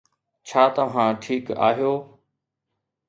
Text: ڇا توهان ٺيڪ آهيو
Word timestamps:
ڇا 0.47 0.63
توهان 0.75 1.11
ٺيڪ 1.23 1.45
آهيو 1.67 1.93